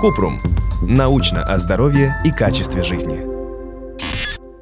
[0.00, 0.38] Купрум.
[0.82, 3.24] Научно о здоровье и качестве жизни.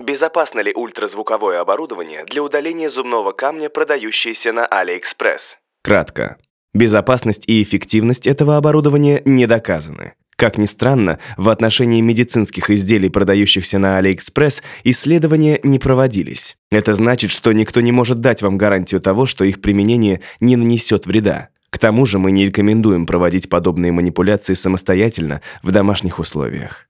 [0.02, 5.56] Безопасно ли ультразвуковое оборудование для удаления зубного камня, продающееся на AliExpress?
[5.82, 6.36] Кратко.
[6.74, 10.14] Безопасность и эффективность этого оборудования не доказаны.
[10.36, 16.56] Как ни странно, в отношении медицинских изделий, продающихся на AliExpress, исследования не проводились.
[16.70, 21.06] Это значит, что никто не может дать вам гарантию того, что их применение не нанесет
[21.06, 21.50] вреда.
[21.70, 26.88] К тому же мы не рекомендуем проводить подобные манипуляции самостоятельно в домашних условиях.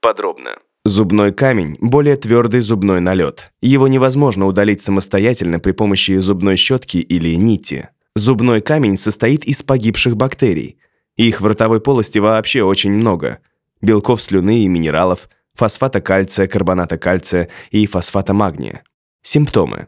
[0.00, 0.56] Подробно.
[0.84, 3.52] Зубной камень– более твердый зубной налет.
[3.62, 7.88] Его невозможно удалить самостоятельно при помощи зубной щетки или нити.
[8.16, 10.78] Зубной камень состоит из погибших бактерий.
[11.16, 13.38] Их в ротовой полости вообще очень много.
[13.80, 18.82] Белков слюны и минералов, фосфата кальция, карбоната кальция и фосфата магния.
[19.22, 19.86] Симптомы.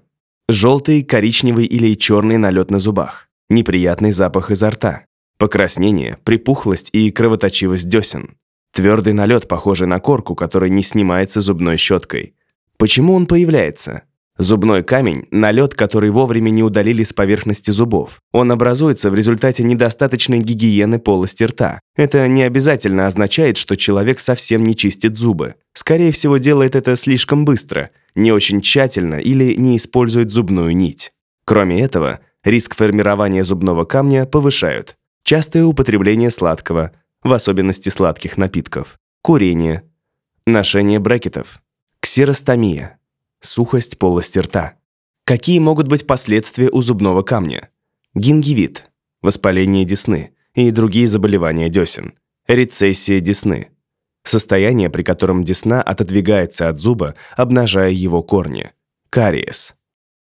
[0.48, 3.28] Желтый, коричневый или черный налет на зубах.
[3.50, 5.04] Неприятный запах изо рта.
[5.38, 8.36] Покраснение, припухлость и кровоточивость десен.
[8.72, 12.34] Твердый налет, похожий на корку, который не снимается зубной щеткой.
[12.78, 14.02] Почему он появляется?
[14.36, 18.18] Зубной камень– налет, который вовремя не удалили с поверхности зубов.
[18.32, 21.78] Он образуется в результате недостаточной гигиены полости рта.
[21.94, 25.54] Это не обязательно означает, что человек совсем не чистит зубы.
[25.72, 31.12] Скорее всего, делает это слишком быстро, не очень тщательно или не использует зубную нить.
[31.44, 34.96] Кроме этого, риск формирования зубного камня повышают.
[35.24, 36.92] Частое употребление сладкого,
[37.22, 39.82] в особенности сладких напитков, курение,
[40.46, 41.62] ношение брекетов,
[42.00, 42.98] ксеростомия,
[43.40, 44.74] сухость полости рта.
[45.24, 47.70] Какие могут быть последствия у зубного камня?
[48.14, 48.90] Гингивит,
[49.22, 52.12] воспаление десны и другие заболевания десен,
[52.46, 53.70] рецессия десны,
[54.22, 58.70] состояние, при котором десна отодвигается от зуба, обнажая его корни,
[59.08, 59.74] кариес.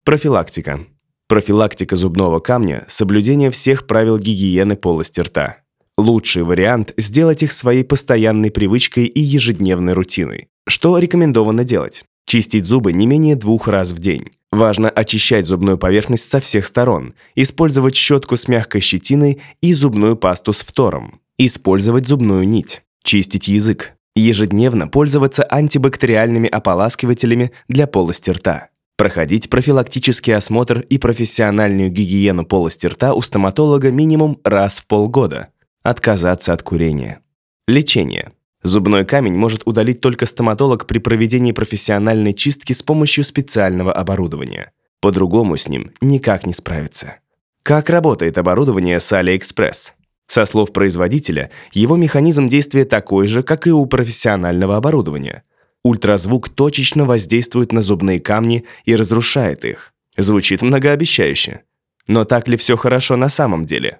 [0.04, 0.86] Профилактика.
[1.30, 5.58] Профилактика зубного камня– соблюдение всех правил гигиены полости рта.
[5.96, 10.48] Лучший вариант– сделать их своей постоянной привычкой и ежедневной рутиной.
[10.68, 12.04] Что рекомендовано делать?
[12.26, 14.32] Чистить зубы не менее двух раз в день.
[14.52, 20.52] Важно очищать зубную поверхность со всех сторон, использовать щетку с мягкой щетиной и зубную пасту
[20.52, 21.20] с фтором.
[21.38, 22.82] Использовать зубную нить.
[23.04, 23.94] Чистить язык.
[24.16, 28.70] Ежедневно пользоваться антибактериальными ополаскивателями для полости рта.
[29.00, 35.48] Проходить профилактический осмотр и профессиональную гигиену полости рта у стоматолога минимум раз в полгода.
[35.84, 37.22] Отказаться от курения.
[37.66, 38.34] Лечение.
[38.62, 44.74] Зубной камень может удалить только стоматолог при проведении профессиональной чистки с помощью специального оборудования.
[45.00, 47.20] По-другому с ним никак не справиться.
[47.64, 49.94] Как работает оборудование с AliExpress?
[50.28, 55.44] Со слов производителя, его механизм действия такой же, как и у профессионального оборудования.
[55.84, 59.94] Ультразвук точечно воздействует на зубные камни и разрушает их.
[60.18, 61.62] Звучит многообещающе.
[62.08, 64.00] Но так ли все хорошо на самом деле?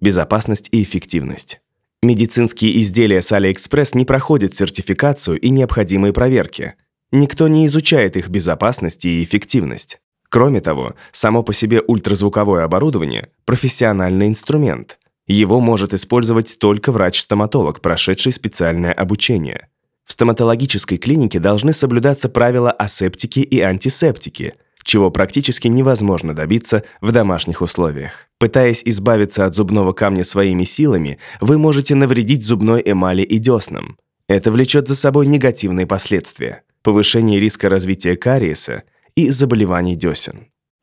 [0.00, 1.60] Безопасность и эффективность.
[2.02, 6.74] Медицинские изделия с AliExpress не проходят сертификацию и необходимые проверки.
[7.12, 10.00] Никто не изучает их безопасность и эффективность.
[10.28, 14.98] Кроме того, само по себе ультразвуковое оборудование– профессиональный инструмент.
[15.26, 19.68] Его может использовать только врач-стоматолог, прошедший специальное обучение.
[20.04, 24.54] В стоматологической клинике должны соблюдаться правила асептики и антисептики–
[24.84, 28.28] чего практически невозможно добиться в домашних условиях.
[28.38, 33.96] Пытаясь избавиться от зубного камня своими силами, вы можете навредить зубной эмали и деснам.
[34.28, 38.82] Это влечет за собой негативные последствия– повышение риска развития кариеса
[39.16, 40.48] и заболеваний десен.